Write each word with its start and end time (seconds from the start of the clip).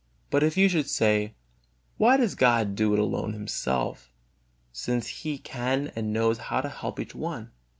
But 0.31 0.41
if 0.41 0.57
you 0.57 0.67
should 0.67 0.89
say: 0.89 1.35
"Why 1.97 2.17
does 2.17 2.31
not 2.31 2.39
God 2.39 2.75
do 2.75 2.93
it 2.93 2.99
alone 2.99 3.25
and 3.25 3.33
Himself, 3.35 4.11
since 4.71 5.05
He 5.21 5.37
can 5.37 5.91
and 5.95 6.11
knows 6.11 6.39
how 6.39 6.61
to 6.61 6.69
help 6.69 6.99
each 6.99 7.13
one?" 7.13 7.51